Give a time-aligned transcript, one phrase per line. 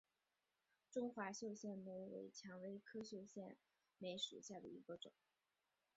[0.89, 3.55] 中华绣线梅为蔷薇科绣线
[3.99, 5.11] 梅属下的一个种。